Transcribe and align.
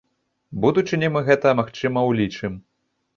У 0.53 0.61
будучыні 0.63 1.09
мы 1.15 1.21
гэта, 1.27 1.51
магчыма, 1.59 1.99
улічым. 2.13 2.57